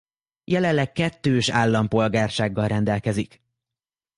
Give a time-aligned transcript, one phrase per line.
[0.43, 3.41] Jelenleg kettős állampolgársággal rendelkezik.